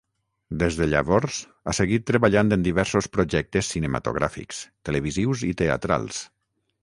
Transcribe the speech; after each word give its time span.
Des 0.61 0.77
de 0.77 0.85
llavors, 0.93 1.35
ha 1.67 1.73
seguit 1.79 2.07
treballant 2.07 2.49
en 2.57 2.63
diversos 2.69 3.09
projectes 3.17 3.69
cinematogràfics, 3.75 4.63
televisius 4.91 5.45
i 5.51 5.53
teatrals. 5.63 6.25